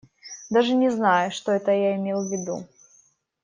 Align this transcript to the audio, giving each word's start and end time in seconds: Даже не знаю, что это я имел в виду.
Даже 0.49 0.73
не 0.73 0.89
знаю, 0.89 1.29
что 1.29 1.51
это 1.51 1.69
я 1.69 1.95
имел 1.95 2.27
в 2.27 2.31
виду. 2.31 2.67